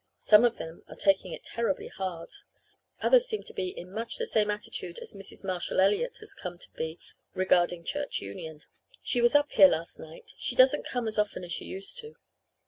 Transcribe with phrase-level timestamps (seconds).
[0.17, 2.31] Some of them are taking it terribly hard.
[3.03, 5.43] Others seem to be in much the same attitude as Mrs.
[5.43, 6.97] Marshall Elliott has come to be
[7.35, 8.63] regarding Church Union.
[9.03, 10.33] "She was up here last night.
[10.39, 12.15] She doesn't come as often as she used to.